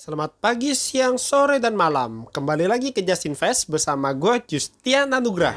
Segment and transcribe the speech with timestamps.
[0.00, 2.24] Selamat pagi, siang, sore, dan malam.
[2.32, 5.52] Kembali lagi ke Just Invest bersama gue, Justian Anugrah.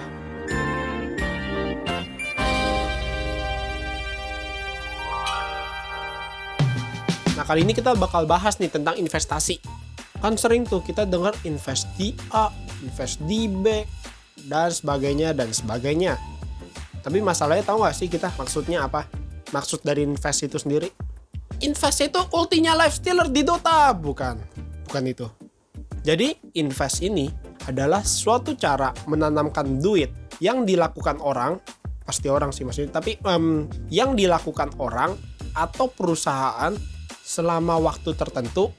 [7.39, 9.63] Nah, kali ini kita bakal bahas nih tentang investasi.
[10.19, 12.51] Kan sering tuh kita dengar invest di A,
[12.83, 13.87] invest di B,
[14.51, 16.19] dan sebagainya, dan sebagainya.
[16.99, 19.07] Tapi masalahnya tahu gak sih kita maksudnya apa?
[19.55, 21.12] Maksud dari invest itu sendiri?
[21.63, 24.35] Invest itu ultinya life stealer di Dota, bukan?
[24.83, 25.27] Bukan itu.
[26.03, 27.31] Jadi, invest ini
[27.63, 30.11] adalah suatu cara menanamkan duit
[30.43, 31.55] yang dilakukan orang,
[32.03, 35.15] pasti orang sih maksudnya, tapi em, yang dilakukan orang
[35.55, 36.75] atau perusahaan
[37.23, 38.75] selama waktu tertentu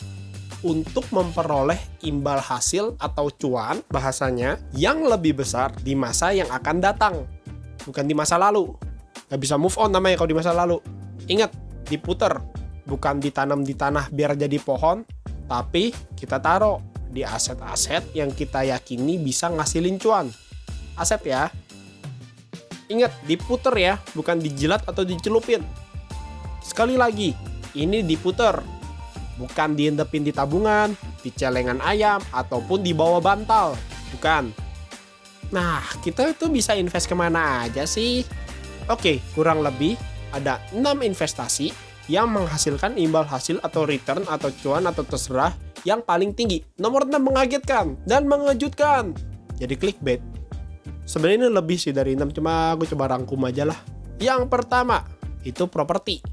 [0.61, 7.15] untuk memperoleh imbal hasil atau cuan bahasanya yang lebih besar di masa yang akan datang
[7.85, 8.73] bukan di masa lalu
[9.29, 10.81] Gak bisa move on namanya kalau di masa lalu
[11.29, 11.53] ingat
[11.89, 12.41] diputer
[12.85, 15.05] bukan ditanam di tanah biar jadi pohon
[15.49, 20.29] tapi kita taruh di aset-aset yang kita yakini bisa ngasilin cuan
[20.97, 21.49] aset ya
[22.89, 25.65] ingat diputer ya bukan dijilat atau dicelupin
[26.61, 27.33] sekali lagi
[27.75, 28.75] ini diputer
[29.37, 33.75] bukan diendepin di tabungan, di celengan ayam, ataupun di bawah bantal.
[34.15, 34.55] Bukan.
[35.51, 38.23] Nah, kita itu bisa invest ke mana aja sih?
[38.91, 39.95] Oke, kurang lebih
[40.35, 41.71] ada 6 investasi
[42.11, 45.53] yang menghasilkan imbal hasil atau return atau cuan atau terserah
[45.89, 46.65] yang paling tinggi.
[46.81, 49.17] Nomor 6 mengagetkan dan mengejutkan.
[49.61, 50.21] Jadi clickbait.
[51.05, 53.77] Sebenarnya ini lebih sih dari 6, cuma aku coba rangkum aja lah.
[54.17, 55.05] Yang pertama,
[55.45, 56.25] itu properti.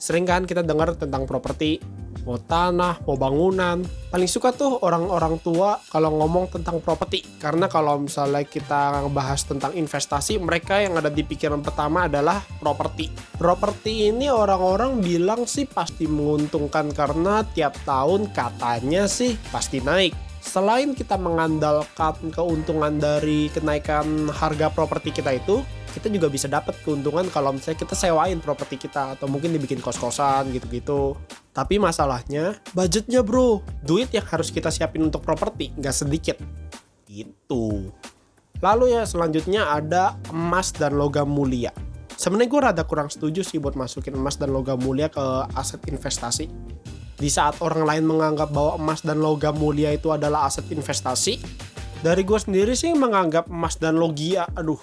[0.00, 1.80] Sering kan kita dengar tentang properti,
[2.22, 3.82] mau tanah, mau bangunan.
[4.14, 7.26] Paling suka tuh orang-orang tua kalau ngomong tentang properti.
[7.42, 13.10] Karena kalau misalnya kita bahas tentang investasi, mereka yang ada di pikiran pertama adalah properti.
[13.34, 20.14] Properti ini orang-orang bilang sih pasti menguntungkan karena tiap tahun katanya sih pasti naik.
[20.44, 27.30] Selain kita mengandalkan keuntungan dari kenaikan harga properti kita itu, kita juga bisa dapat keuntungan
[27.30, 31.14] kalau misalnya kita sewain properti kita atau mungkin dibikin kos-kosan gitu-gitu.
[31.54, 36.36] Tapi masalahnya budgetnya bro, duit yang harus kita siapin untuk properti nggak sedikit.
[37.06, 37.94] Gitu.
[38.58, 41.70] Lalu ya selanjutnya ada emas dan logam mulia.
[42.18, 45.22] Sebenarnya gue rada kurang setuju sih buat masukin emas dan logam mulia ke
[45.54, 46.50] aset investasi.
[47.14, 51.38] Di saat orang lain menganggap bahwa emas dan logam mulia itu adalah aset investasi,
[52.02, 54.76] dari gue sendiri sih menganggap emas dan logia, aduh,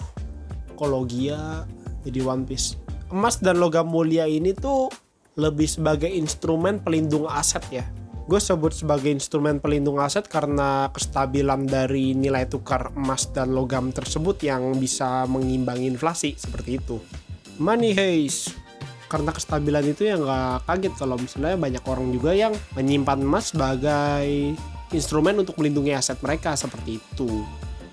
[0.86, 1.66] logia
[2.02, 2.78] jadi One Piece.
[3.12, 4.88] Emas dan logam mulia ini tuh
[5.36, 7.84] lebih sebagai instrumen pelindung aset ya.
[8.22, 14.38] Gue sebut sebagai instrumen pelindung aset karena kestabilan dari nilai tukar emas dan logam tersebut
[14.46, 16.96] yang bisa mengimbangi inflasi seperti itu.
[17.58, 18.54] Money heist.
[19.10, 24.56] Karena kestabilan itu ya nggak kaget kalau misalnya banyak orang juga yang menyimpan emas sebagai
[24.94, 27.44] instrumen untuk melindungi aset mereka seperti itu.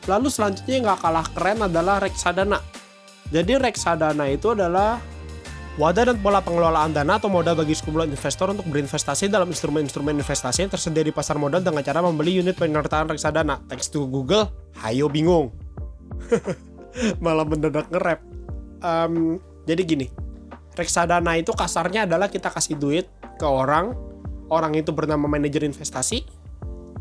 [0.08, 2.64] Lalu selanjutnya yang nggak kalah keren adalah reksadana.
[3.30, 4.98] Jadi reksadana itu adalah
[5.78, 10.66] wadah dan pola pengelolaan dana atau modal bagi sekumpulan investor untuk berinvestasi dalam instrumen-instrumen investasi
[10.66, 13.62] yang tersedia di pasar modal dengan cara membeli unit penyertaan reksadana.
[13.70, 14.50] Teks to Google,
[14.82, 15.54] hayo bingung.
[17.24, 18.20] Malah mendadak nge-rap.
[18.82, 19.38] Um,
[19.70, 20.08] jadi gini,
[20.74, 23.06] reksadana itu kasarnya adalah kita kasih duit
[23.38, 23.94] ke orang,
[24.50, 26.26] orang itu bernama manajer investasi,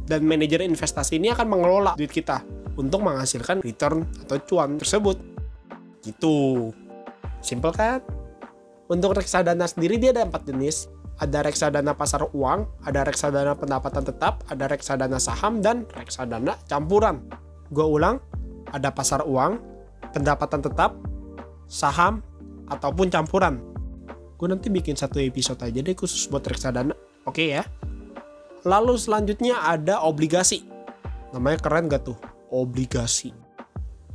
[0.08, 2.40] dan manajer investasi ini akan mengelola duit kita
[2.80, 5.20] untuk menghasilkan return atau cuan tersebut.
[6.08, 6.72] Gitu.
[7.44, 8.00] Simple kan?
[8.88, 10.88] Untuk reksadana sendiri dia ada empat jenis.
[11.18, 17.26] Ada reksadana pasar uang, ada reksadana pendapatan tetap, ada reksadana saham, dan reksadana campuran.
[17.74, 18.22] Gue ulang,
[18.70, 19.58] ada pasar uang,
[20.14, 20.94] pendapatan tetap,
[21.66, 22.22] saham,
[22.70, 23.58] ataupun campuran.
[24.38, 26.94] Gue nanti bikin satu episode aja deh khusus buat reksadana.
[27.26, 27.66] Oke ya.
[28.62, 30.62] Lalu selanjutnya ada obligasi.
[31.34, 32.18] Namanya keren gak tuh?
[32.54, 33.34] Obligasi.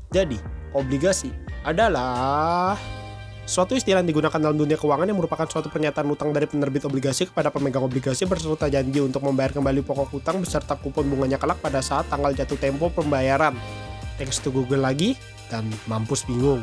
[0.07, 0.39] Jadi,
[0.71, 2.75] obligasi adalah
[3.47, 7.27] suatu istilah yang digunakan dalam dunia keuangan yang merupakan suatu pernyataan utang dari penerbit obligasi
[7.27, 11.79] kepada pemegang obligasi berserta janji untuk membayar kembali pokok utang beserta kupon bunganya kelak pada
[11.79, 13.55] saat tanggal jatuh tempo pembayaran.
[14.19, 15.17] Teks to Google lagi
[15.47, 16.61] dan mampus bingung.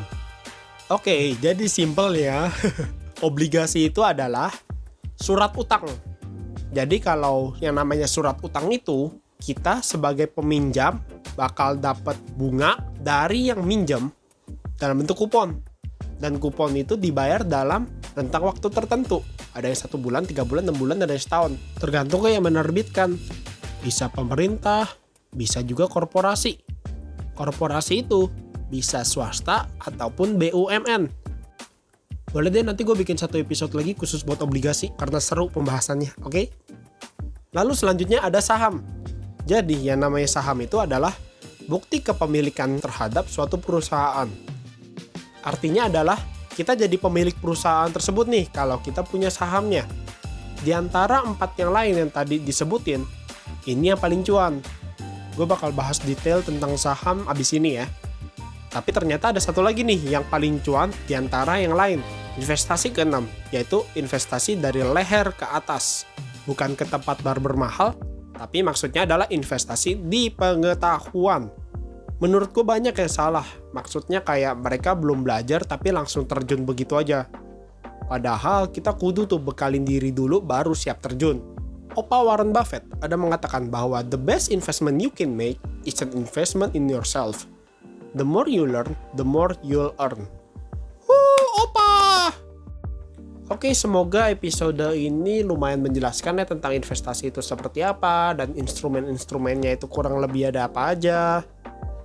[0.87, 2.47] Oke, jadi simple ya.
[3.21, 4.49] obligasi itu adalah
[5.15, 5.85] surat utang.
[6.73, 10.99] Jadi kalau yang namanya surat utang itu, kita sebagai peminjam
[11.37, 14.11] bakal dapat bunga dari yang minjem
[14.81, 15.61] dalam bentuk kupon.
[16.17, 17.85] Dan kupon itu dibayar dalam
[18.17, 19.21] rentang waktu tertentu.
[19.53, 21.53] Ada yang satu bulan, tiga bulan, enam bulan, ada yang setahun.
[21.77, 23.13] Tergantung yang menerbitkan.
[23.85, 24.89] Bisa pemerintah,
[25.33, 26.57] bisa juga korporasi.
[27.37, 28.29] Korporasi itu
[28.69, 31.09] bisa swasta ataupun BUMN.
[32.31, 36.31] Boleh deh nanti gue bikin satu episode lagi khusus buat obligasi karena seru pembahasannya, oke?
[36.31, 36.45] Okay?
[37.51, 38.79] Lalu selanjutnya ada saham.
[39.43, 41.11] Jadi yang namanya saham itu adalah
[41.67, 44.31] bukti kepemilikan terhadap suatu perusahaan.
[45.41, 46.17] Artinya adalah
[46.51, 49.87] kita jadi pemilik perusahaan tersebut nih kalau kita punya sahamnya.
[50.61, 53.01] Di antara empat yang lain yang tadi disebutin,
[53.65, 54.61] ini yang paling cuan.
[55.33, 57.89] Gue bakal bahas detail tentang saham abis ini ya.
[58.71, 61.99] Tapi ternyata ada satu lagi nih yang paling cuan di antara yang lain.
[62.39, 66.07] Investasi keenam, yaitu investasi dari leher ke atas.
[66.47, 67.97] Bukan ke tempat barber mahal,
[68.31, 71.60] tapi maksudnya adalah investasi di pengetahuan.
[72.21, 73.49] Menurutku banyak yang salah.
[73.73, 77.25] Maksudnya kayak mereka belum belajar tapi langsung terjun begitu aja.
[78.05, 81.41] Padahal kita kudu tuh bekalin diri dulu baru siap terjun.
[81.97, 86.77] Opa Warren Buffett ada mengatakan bahwa the best investment you can make is an investment
[86.77, 87.49] in yourself.
[88.13, 90.29] The more you learn, the more you'll earn.
[91.09, 91.91] Wuh, Opa!
[93.49, 99.89] Oke, semoga episode ini lumayan menjelaskan ya tentang investasi itu seperti apa dan instrumen-instrumennya itu
[99.89, 101.41] kurang lebih ada apa aja.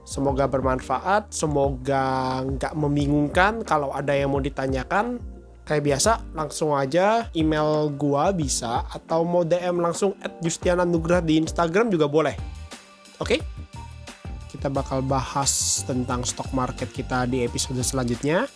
[0.06, 3.66] Semoga bermanfaat, semoga nggak membingungkan.
[3.66, 5.18] Kalau ada yang mau ditanyakan,
[5.66, 11.42] kayak biasa langsung aja email gua bisa atau mau DM langsung at Justiana Nugrah di
[11.42, 12.38] Instagram juga boleh.
[13.18, 13.42] Oke?
[14.46, 18.46] Kita bakal bahas tentang stock market kita di episode selanjutnya.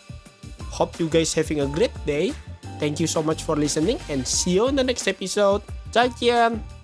[0.70, 2.30] Hope you guys having a great day.
[2.78, 5.60] Thank you so much for listening and see you in the next episode.
[5.90, 6.79] 再见。